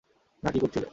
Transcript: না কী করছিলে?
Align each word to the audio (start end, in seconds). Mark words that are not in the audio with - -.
না 0.43 0.49
কী 0.51 0.59
করছিলে? 0.59 0.87